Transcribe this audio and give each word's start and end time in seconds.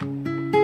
Música 0.00 0.63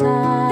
在 0.00 0.49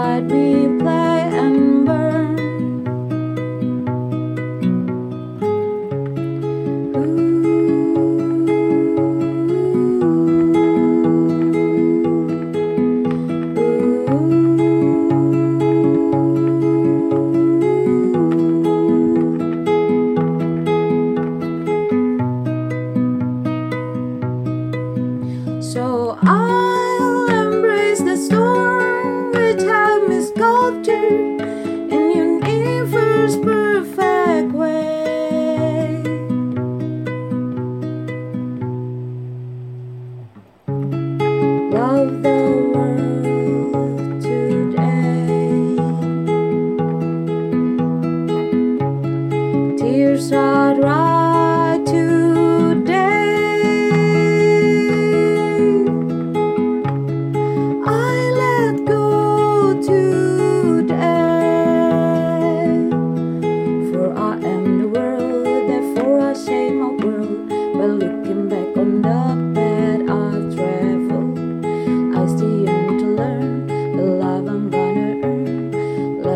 spirit 0.00 0.49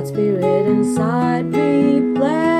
God's 0.05 0.13
Spirit 0.13 0.67
inside 0.67 1.47
me. 1.47 2.13
Bless 2.13 2.54